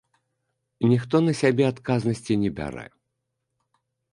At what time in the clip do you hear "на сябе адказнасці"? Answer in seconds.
1.27-2.33